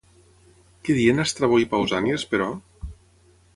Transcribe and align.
Què 0.87 0.95
deien 0.99 1.25
Estrabó 1.25 1.61
i 1.65 1.69
Pausànies, 1.75 2.27
però? 2.35 2.51